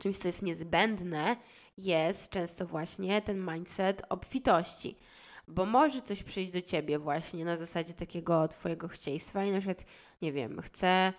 [0.00, 1.36] czymś, co jest niezbędne,
[1.78, 4.98] jest często właśnie ten mindset obfitości.
[5.48, 9.84] Bo może coś przyjść do ciebie właśnie na zasadzie takiego twojego chcieństwa i na przykład,
[10.22, 11.12] nie wiem, chcę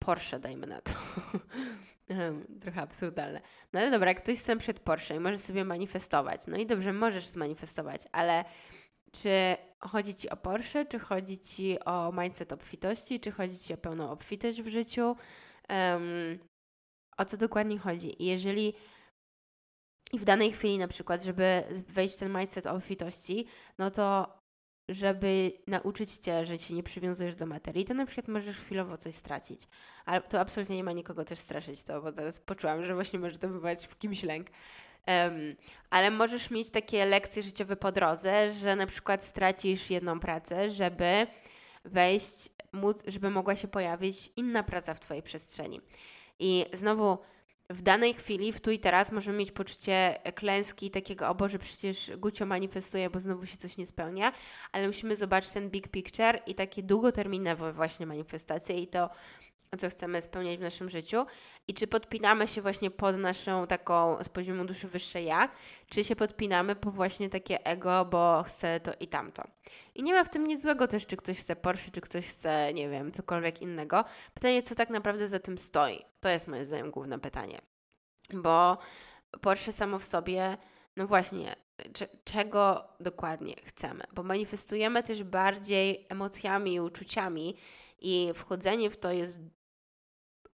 [0.00, 0.92] Porsche, dajmy na to.
[2.60, 3.40] trochę absurdalne.
[3.72, 6.92] No ale dobra, jak ktoś chce przed Porsche i może sobie manifestować, no i dobrze,
[6.92, 8.44] możesz zmanifestować, ale
[9.12, 13.76] czy chodzi Ci o Porsche, czy chodzi Ci o mindset obfitości, czy chodzi Ci o
[13.76, 15.16] pełną obfitość w życiu?
[15.68, 16.38] Um,
[17.16, 18.22] o co dokładnie chodzi?
[18.22, 18.74] I jeżeli
[20.12, 23.46] i w danej chwili na przykład, żeby wejść w ten mindset obfitości,
[23.78, 24.39] no to
[24.90, 29.14] żeby nauczyć Cię, że się nie przywiązujesz do materii, to na przykład możesz chwilowo coś
[29.14, 29.60] stracić.
[30.04, 33.38] Ale to absolutnie nie ma nikogo też straszyć to, bo teraz poczułam, że właśnie może
[33.38, 34.46] to wywołać w kimś lęk.
[35.06, 35.56] Um,
[35.90, 41.26] ale możesz mieć takie lekcje życiowe po drodze, że na przykład stracisz jedną pracę, żeby
[41.84, 45.80] wejść, móc, żeby mogła się pojawić inna praca w Twojej przestrzeni.
[46.38, 47.18] I znowu
[47.70, 52.10] w danej chwili, w tu i teraz możemy mieć poczucie klęski takiego, o Boże, przecież
[52.16, 54.32] Gucio manifestuje, bo znowu się coś nie spełnia,
[54.72, 59.10] ale musimy zobaczyć ten big picture i takie długoterminowe właśnie manifestacje i to
[59.78, 61.26] co chcemy spełniać w naszym życiu
[61.68, 65.48] i czy podpinamy się właśnie pod naszą taką z poziomu duszy wyższe ja,
[65.90, 69.42] czy się podpinamy po właśnie takie ego, bo chcę to i tamto.
[69.94, 72.74] I nie ma w tym nic złego też, czy ktoś chce Porsche, czy ktoś chce,
[72.74, 74.04] nie wiem, cokolwiek innego.
[74.34, 76.04] Pytanie, co tak naprawdę za tym stoi?
[76.20, 77.58] To jest moim zdaniem główne pytanie.
[78.34, 78.78] Bo
[79.40, 80.56] Porsche samo w sobie,
[80.96, 81.56] no właśnie,
[82.24, 87.56] czego dokładnie chcemy, bo manifestujemy też bardziej emocjami i uczuciami,
[88.00, 89.38] i wchodzenie w to jest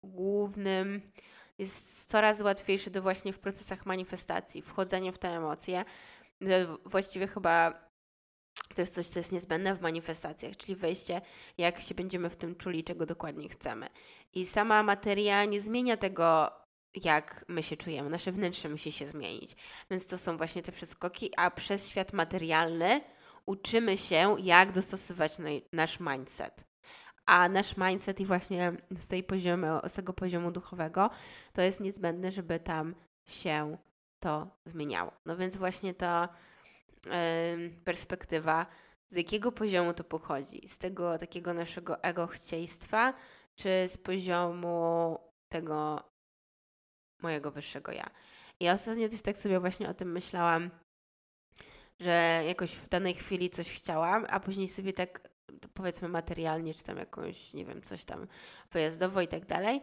[0.07, 1.11] głównym,
[1.59, 5.85] jest coraz łatwiejsze do właśnie w procesach manifestacji, wchodzenie w te emocje.
[6.85, 7.87] Właściwie chyba
[8.75, 11.21] to jest coś, co jest niezbędne w manifestacjach, czyli wejście,
[11.59, 13.89] jak się będziemy w tym czuli, czego dokładnie chcemy.
[14.35, 16.51] I sama materia nie zmienia tego,
[17.05, 18.11] jak my się czujemy.
[18.11, 19.57] Nasze wnętrze musi się zmienić.
[19.91, 23.01] Więc to są właśnie te przeskoki, a przez świat materialny
[23.47, 25.33] uczymy się, jak dostosować
[25.73, 26.66] nasz mindset
[27.27, 29.27] a nasz mindset i właśnie z, tej
[29.87, 31.11] z tego poziomu duchowego
[31.53, 32.95] to jest niezbędne, żeby tam
[33.27, 33.77] się
[34.21, 35.13] to zmieniało.
[35.27, 36.29] No więc właśnie ta
[37.07, 37.13] yy,
[37.85, 38.67] perspektywa,
[39.09, 40.69] z jakiego poziomu to pochodzi?
[40.69, 43.15] Z tego takiego naszego ego chcieństwa,
[43.55, 46.01] czy z poziomu tego
[47.23, 48.11] mojego wyższego ja?
[48.61, 50.71] I ostatnio też tak sobie właśnie o tym myślałam,
[52.01, 55.36] że jakoś w danej chwili coś chciałam, a później sobie tak
[55.75, 58.27] powiedzmy materialnie, czy tam jakąś, nie wiem, coś tam
[58.73, 59.81] wyjazdowo i tak dalej.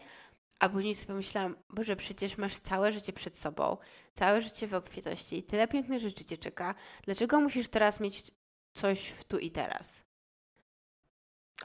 [0.59, 3.77] A później sobie pomyślałam, Boże, przecież masz całe życie przed sobą,
[4.13, 6.75] całe życie w obfitości i tyle pięknych rzeczy Cię czeka.
[7.03, 8.31] Dlaczego musisz teraz mieć
[8.73, 10.03] coś w tu i teraz?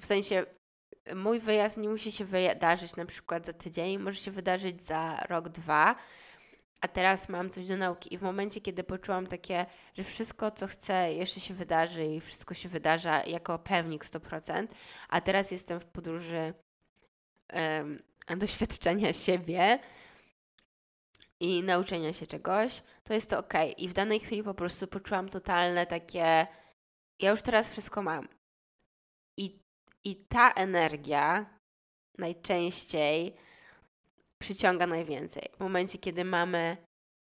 [0.01, 0.47] W sensie,
[1.15, 5.49] mój wyjazd nie musi się wydarzyć na przykład za tydzień, może się wydarzyć za rok,
[5.49, 5.97] dwa,
[6.81, 8.15] a teraz mam coś do nauki.
[8.15, 12.55] I w momencie, kiedy poczułam takie, że wszystko, co chcę, jeszcze się wydarzy i wszystko
[12.55, 14.67] się wydarza jako pewnik 100%,
[15.09, 16.55] a teraz jestem w podróży
[17.53, 18.03] um,
[18.39, 19.79] doświadczenia siebie
[21.41, 23.55] i nauczenia się czegoś, to jest to ok.
[23.77, 26.47] I w danej chwili po prostu poczułam totalne takie,
[27.21, 28.29] ja już teraz wszystko mam.
[29.37, 29.63] I,
[30.05, 31.47] i ta energia
[32.19, 33.37] najczęściej
[34.43, 35.49] przyciąga najwięcej.
[35.57, 36.77] W momencie, kiedy mamy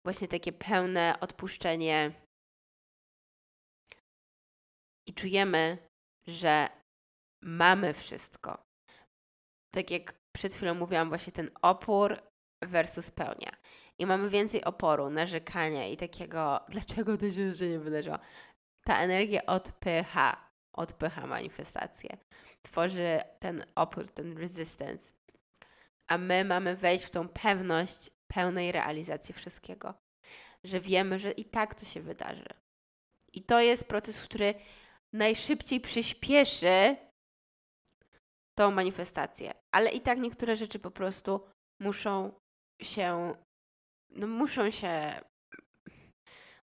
[0.06, 2.12] właśnie takie pełne odpuszczenie
[5.08, 5.78] i czujemy,
[6.26, 6.68] że
[7.42, 8.62] mamy wszystko.
[9.74, 12.18] Tak jak przed chwilą mówiłam, właśnie ten opór
[12.62, 13.50] versus pełnia.
[13.98, 18.18] I mamy więcej oporu, narzekania i takiego, dlaczego to się nie wydarzyło.
[18.84, 22.16] Ta energia odpycha, odpycha manifestację.
[22.62, 25.12] Tworzy ten opór, ten resistance
[26.08, 29.94] a my mamy wejść w tą pewność pełnej realizacji wszystkiego,
[30.64, 32.48] że wiemy, że i tak to się wydarzy.
[33.32, 34.54] I to jest proces, który
[35.12, 36.96] najszybciej przyspieszy
[38.54, 41.40] tą manifestację, ale i tak niektóre rzeczy po prostu
[41.80, 42.32] muszą
[42.82, 43.34] się,
[44.10, 45.20] no muszą się,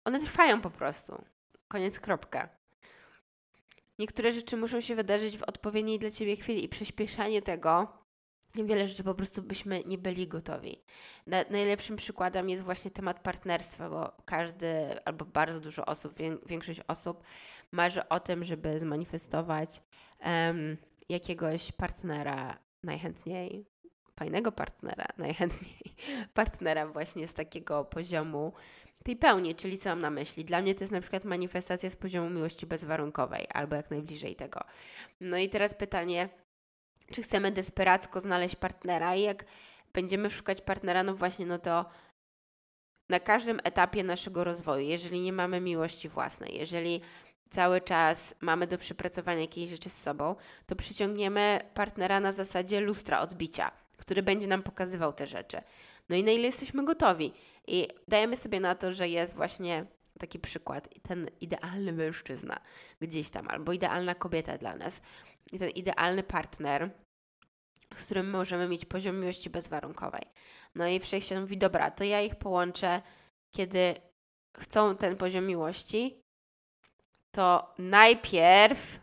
[0.05, 1.25] one trwają po prostu.
[1.69, 2.49] Koniec, kropka.
[3.99, 8.02] Niektóre rzeczy muszą się wydarzyć w odpowiedniej dla Ciebie chwili i przyspieszanie tego
[8.55, 10.83] wiele rzeczy po prostu byśmy nie byli gotowi.
[11.27, 16.15] Na, najlepszym przykładem jest właśnie temat partnerstwa, bo każdy albo bardzo dużo osób,
[16.47, 17.25] większość osób
[17.73, 19.83] marzy o tym, żeby zmanifestować
[20.25, 20.77] um,
[21.09, 23.67] jakiegoś partnera najchętniej,
[24.17, 25.95] fajnego partnera, najchętniej
[26.35, 28.53] partnera właśnie z takiego poziomu
[29.03, 30.45] tej pełni, czyli co mam na myśli?
[30.45, 34.61] Dla mnie to jest na przykład manifestacja z poziomu miłości bezwarunkowej, albo jak najbliżej tego.
[35.21, 36.29] No i teraz pytanie,
[37.11, 39.45] czy chcemy desperacko znaleźć partnera i jak
[39.93, 41.85] będziemy szukać partnera, no właśnie, no to
[43.09, 47.01] na każdym etapie naszego rozwoju, jeżeli nie mamy miłości własnej, jeżeli
[47.51, 50.37] cały czas mamy do przepracowania jakiejś rzeczy z sobą,
[50.67, 55.63] to przyciągniemy partnera na zasadzie lustra odbicia, który będzie nam pokazywał te rzeczy.
[56.09, 57.33] No i na ile jesteśmy gotowi.
[57.67, 59.87] I dajemy sobie na to, że jest właśnie
[60.19, 62.61] taki przykład, ten idealny mężczyzna
[63.01, 65.01] gdzieś tam, albo idealna kobieta dla nas,
[65.53, 66.91] i ten idealny partner,
[67.95, 70.23] z którym możemy mieć poziom miłości bezwarunkowej.
[70.75, 73.03] No i wszechświat mówi, dobra, to ja ich połączę,
[73.55, 73.95] kiedy
[74.59, 76.21] chcą ten poziom miłości,
[77.31, 79.01] to najpierw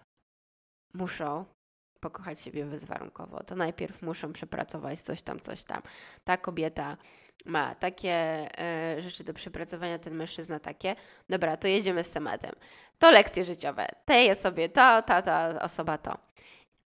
[0.94, 1.46] muszą
[2.00, 3.44] pokochać siebie bezwarunkowo.
[3.44, 5.82] To najpierw muszą przepracować coś tam, coś tam.
[6.24, 6.98] Ta kobieta
[7.46, 8.12] ma takie
[8.60, 10.96] e, rzeczy do przepracowania, ten mężczyzna takie.
[11.30, 12.52] Dobra, to jedziemy z tematem.
[13.00, 13.88] To lekcje życiowe.
[14.06, 16.18] Tej osobie to, ta, ta osoba to.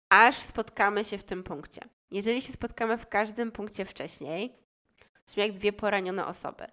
[0.08, 1.80] Aż spotkamy się w tym punkcie.
[2.10, 4.52] Jeżeli się spotkamy w każdym punkcie wcześniej,
[5.26, 6.66] są jak dwie poranione osoby.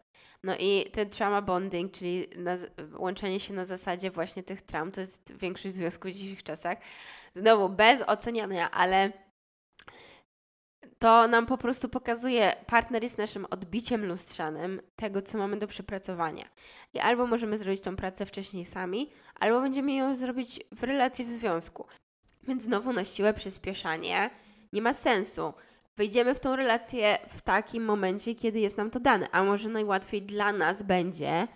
[0.43, 2.27] No i ten trauma bonding, czyli
[2.97, 6.77] łączenie się na zasadzie właśnie tych traum, to jest większość związków w dzisiejszych czasach.
[7.33, 9.11] Znowu bez oceniania, ale
[10.99, 16.45] to nam po prostu pokazuje, partner jest naszym odbiciem lustrzanym tego, co mamy do przepracowania.
[16.93, 21.31] I albo możemy zrobić tą pracę wcześniej sami, albo będziemy ją zrobić w relacji w
[21.31, 21.85] związku.
[22.47, 24.29] Więc znowu na siłę przyspieszanie
[24.73, 25.53] nie ma sensu.
[25.97, 30.21] Wejdziemy w tą relację w takim momencie, kiedy jest nam to dane, a może najłatwiej
[30.21, 31.47] dla nas będzie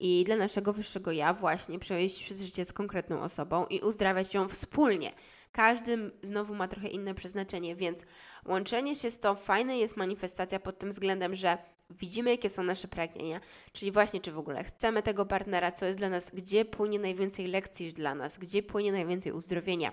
[0.00, 4.48] i dla naszego wyższego ja właśnie przejść przez życie z konkretną osobą i uzdrawiać ją
[4.48, 5.12] wspólnie.
[5.56, 8.06] Każdy znowu ma trochę inne przeznaczenie, więc
[8.46, 11.58] łączenie się z tą fajne jest manifestacja pod tym względem, że
[11.90, 13.40] widzimy, jakie są nasze pragnienia,
[13.72, 17.46] czyli właśnie, czy w ogóle chcemy tego partnera, co jest dla nas, gdzie płynie najwięcej
[17.46, 19.92] lekcji dla nas, gdzie płynie najwięcej uzdrowienia.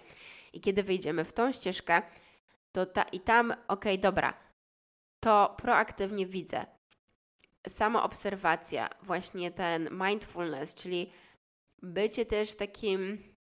[0.53, 2.01] I kiedy wejdziemy w tą ścieżkę,
[2.71, 4.33] to ta, i tam, okej, okay, dobra,
[5.19, 6.65] to proaktywnie widzę.
[7.67, 11.11] Sama obserwacja, właśnie ten mindfulness, czyli
[11.81, 13.32] bycie też takim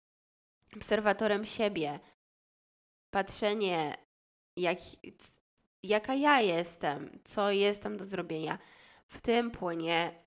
[0.75, 1.99] obserwatorem siebie,
[3.11, 3.97] patrzenie,
[4.57, 4.77] jak,
[5.83, 8.57] jaka ja jestem, co jest tam do zrobienia.
[9.07, 10.23] W tym płynie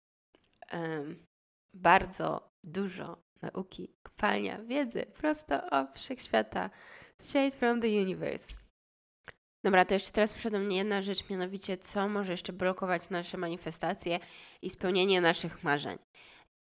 [0.72, 1.26] um,
[1.74, 6.70] bardzo dużo nauki, kopalnia wiedzy prosto o wszechświata,
[7.18, 8.54] straight from the universe.
[9.64, 14.18] Dobra, to jeszcze teraz przede mnie jedna rzecz, mianowicie co może jeszcze blokować nasze manifestacje
[14.62, 15.98] i spełnienie naszych marzeń.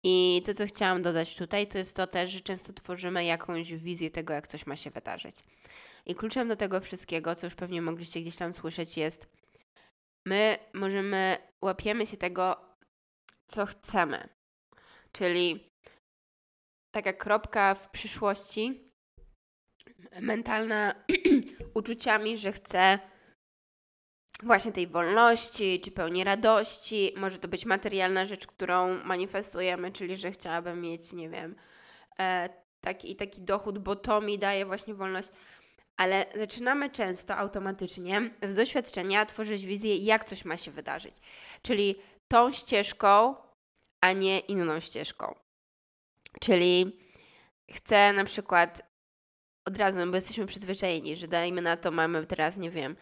[0.06, 4.10] I to, co chciałam dodać tutaj, to jest to też, że często tworzymy jakąś wizję
[4.10, 5.36] tego, jak coś ma się wydarzyć.
[6.06, 9.26] I kluczem do tego wszystkiego, co już pewnie mogliście gdzieś tam słyszeć, jest
[10.26, 12.76] my możemy, łapiemy się tego,
[13.46, 14.28] co chcemy.
[15.12, 15.70] Czyli
[16.94, 18.92] taka kropka w przyszłości,
[20.20, 20.94] mentalna
[21.74, 22.98] uczuciami, że chcę
[24.42, 27.12] właśnie tej wolności, czy pełni radości.
[27.16, 31.56] Może to być materialna rzecz, którą manifestujemy, czyli że chciałabym mieć, nie wiem,
[32.18, 32.48] e,
[32.80, 35.28] taki, taki dochód, bo to mi daje właśnie wolność.
[35.96, 41.14] Ale zaczynamy często automatycznie z doświadczenia tworzyć wizję, jak coś ma się wydarzyć.
[41.62, 41.96] Czyli
[42.28, 43.34] tą ścieżką,
[44.00, 45.34] a nie inną ścieżką.
[46.40, 46.98] Czyli
[47.70, 48.82] chcę na przykład
[49.64, 52.96] od razu, bo jesteśmy przyzwyczajeni, że dajmy na to, mamy teraz, nie wiem,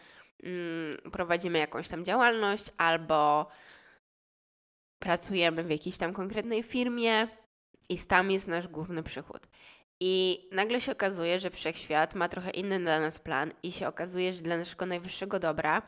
[1.11, 3.47] prowadzimy jakąś tam działalność albo
[4.99, 7.27] pracujemy w jakiejś tam konkretnej firmie
[7.89, 9.47] i tam jest nasz główny przychód.
[9.99, 14.33] I nagle się okazuje, że wszechświat ma trochę inny dla nas plan i się okazuje,
[14.33, 15.81] że dla naszego najwyższego dobra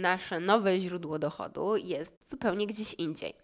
[0.00, 3.34] nasze nowe źródło dochodu jest zupełnie gdzieś indziej.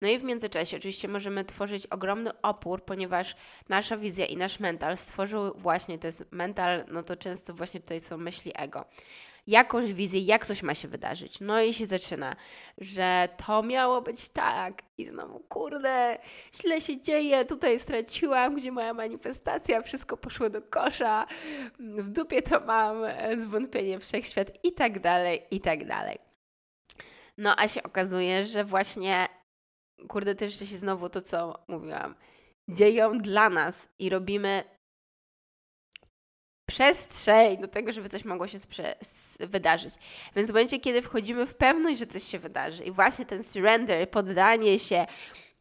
[0.00, 3.36] No i w międzyczasie oczywiście możemy tworzyć ogromny opór, ponieważ
[3.68, 8.00] nasza wizja i nasz mental stworzył właśnie, to jest mental, no to często właśnie tutaj
[8.00, 8.84] są myśli ego
[9.46, 11.40] jakąś wizję, jak coś ma się wydarzyć.
[11.40, 12.36] No i się zaczyna,
[12.78, 14.82] że to miało być tak.
[14.98, 16.18] I znowu, kurde,
[16.54, 21.26] źle się dzieje, tutaj straciłam, gdzie moja manifestacja, wszystko poszło do kosza,
[21.78, 22.96] w dupie to mam,
[23.38, 26.18] zwątpienie wszechświat i tak dalej, i tak dalej.
[27.38, 29.26] No a się okazuje, że właśnie,
[30.08, 32.14] kurde, też się znowu to, co mówiłam,
[32.68, 34.64] dzieją dla nas i robimy
[36.72, 38.58] przestrzeń do tego, żeby coś mogło się
[39.40, 39.94] wydarzyć.
[40.36, 44.10] Więc w momencie, kiedy wchodzimy w pewność, że coś się wydarzy i właśnie ten surrender,
[44.10, 45.06] poddanie się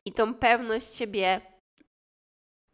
[0.06, 1.42] i tą pewność siebie,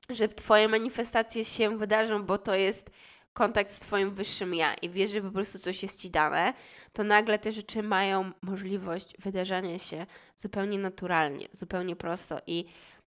[0.09, 2.89] że Twoje manifestacje się wydarzą, bo to jest
[3.33, 6.53] kontakt z Twoim wyższym ja i wiesz, że po prostu coś jest Ci dane,
[6.93, 10.05] to nagle te rzeczy mają możliwość wydarzania się
[10.35, 12.65] zupełnie naturalnie, zupełnie prosto i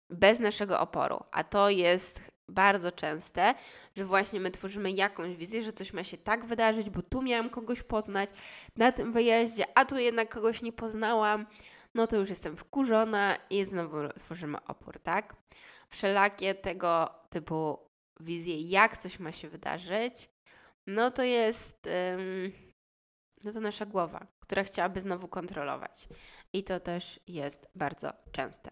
[0.09, 1.23] bez naszego oporu.
[1.31, 3.53] A to jest bardzo częste,
[3.95, 7.49] że właśnie my tworzymy jakąś wizję, że coś ma się tak wydarzyć, bo tu miałam
[7.49, 8.29] kogoś poznać
[8.75, 11.45] na tym wyjeździe, a tu jednak kogoś nie poznałam,
[11.95, 15.35] no to już jestem wkurzona i znowu tworzymy opór, tak?
[15.89, 17.79] Wszelakie tego typu
[18.19, 20.29] wizje, jak coś ma się wydarzyć,
[20.87, 21.89] no to jest.
[23.43, 26.07] No to nasza głowa, która chciałaby znowu kontrolować.
[26.53, 28.71] I to też jest bardzo częste.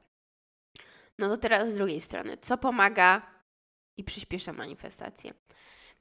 [1.20, 3.22] No to teraz z drugiej strony, co pomaga
[3.98, 5.34] i przyspiesza manifestację?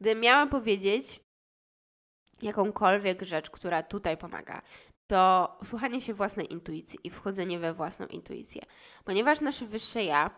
[0.01, 1.21] Gdybym miała powiedzieć
[2.43, 4.63] jakąkolwiek rzecz, która tutaj pomaga,
[5.07, 8.63] to słuchanie się własnej intuicji i wchodzenie we własną intuicję.
[9.05, 10.31] Ponieważ nasze wyższe ja,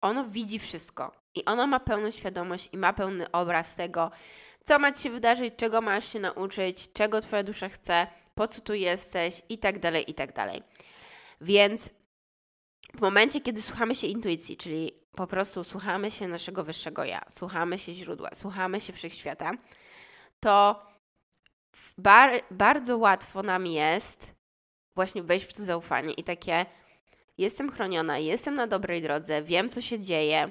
[0.00, 4.10] ono widzi wszystko i ono ma pełną świadomość i ma pełny obraz tego,
[4.64, 8.60] co ma ci się wydarzyć, czego masz się nauczyć, czego twoja dusza chce, po co
[8.60, 10.62] tu jesteś i tak dalej, i tak dalej.
[11.40, 11.90] Więc
[12.96, 17.78] w momencie, kiedy słuchamy się intuicji, czyli po prostu słuchamy się naszego wyższego ja, słuchamy
[17.78, 19.52] się źródła, słuchamy się wszechświata,
[20.40, 20.86] to
[21.98, 24.34] bar bardzo łatwo nam jest
[24.94, 26.66] właśnie wejść w to zaufanie i takie
[27.38, 30.50] jestem chroniona, jestem na dobrej drodze, wiem co się dzieje.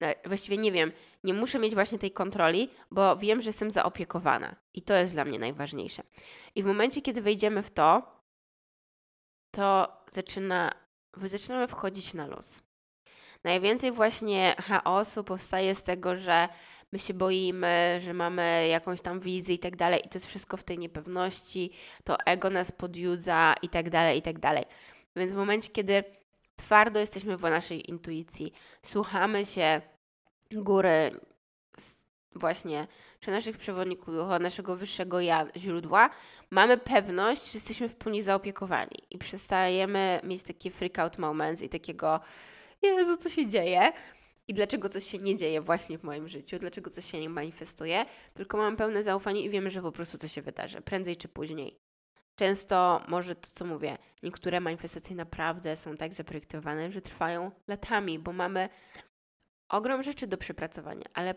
[0.00, 0.92] No, właściwie nie wiem,
[1.24, 5.24] nie muszę mieć właśnie tej kontroli, bo wiem, że jestem zaopiekowana i to jest dla
[5.24, 6.02] mnie najważniejsze.
[6.54, 8.02] I w momencie, kiedy wejdziemy w to,
[9.50, 10.83] to zaczyna,
[11.16, 12.62] zaczynamy wchodzić na luz.
[13.44, 16.48] Najwięcej właśnie chaosu powstaje z tego, że
[16.92, 20.56] my się boimy, że mamy jakąś tam wizję i tak dalej, i to jest wszystko
[20.56, 21.70] w tej niepewności,
[22.04, 24.64] to ego nas podjudza i tak dalej, i tak dalej.
[25.16, 26.04] Więc w momencie, kiedy
[26.56, 28.52] twardo jesteśmy w naszej intuicji,
[28.82, 29.80] słuchamy się
[30.52, 31.10] góry,
[32.34, 32.86] właśnie,
[33.20, 36.10] czy naszych przewodników ducha, naszego wyższego ja, źródła,
[36.50, 41.68] mamy pewność, że jesteśmy w pełni zaopiekowani i przestajemy mieć takie freak out moments i
[41.68, 42.20] takiego
[42.82, 43.92] Jezu, co się dzieje?
[44.48, 48.04] I dlaczego coś się nie dzieje właśnie w moim życiu, dlaczego coś się nie manifestuje,
[48.34, 51.78] tylko mam pełne zaufanie i wiemy, że po prostu to się wydarzy, prędzej czy później.
[52.36, 58.32] Często może to, co mówię, niektóre manifestacje naprawdę są tak zaprojektowane, że trwają latami, bo
[58.32, 58.68] mamy
[59.68, 61.34] ogrom rzeczy do przepracowania, ale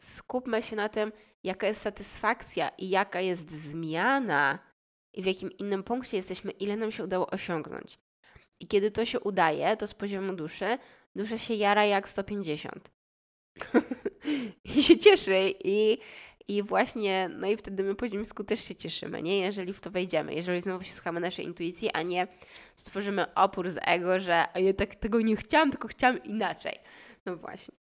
[0.00, 1.12] skupmy się na tym,
[1.44, 4.58] jaka jest satysfakcja i jaka jest zmiana
[5.12, 7.98] i w jakim innym punkcie jesteśmy, ile nam się udało osiągnąć.
[8.60, 10.78] I kiedy to się udaje, to z poziomu duszy,
[11.16, 12.90] dusza się jara jak 150.
[14.76, 15.98] I się cieszy i,
[16.48, 19.38] i właśnie, no i wtedy my po ziemsku też się cieszymy, nie?
[19.38, 22.26] Jeżeli w to wejdziemy, jeżeli znowu się słuchamy naszej intuicji, a nie
[22.74, 26.78] stworzymy opór z ego, że ja tak tego nie chciałam, tylko chciałam inaczej.
[27.26, 27.74] No właśnie.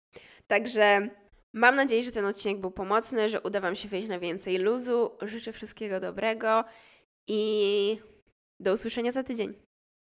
[0.47, 1.09] Także
[1.55, 5.11] mam nadzieję, że ten odcinek był pomocny, że uda Wam się wejść na więcej luzu.
[5.23, 6.65] Życzę wszystkiego dobrego
[7.27, 7.99] i
[8.61, 9.64] do usłyszenia za tydzień.